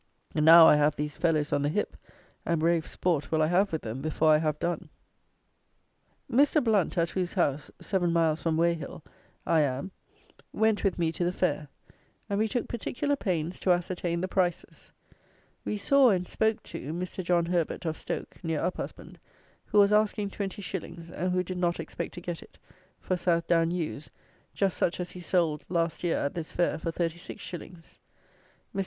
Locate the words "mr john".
16.93-17.45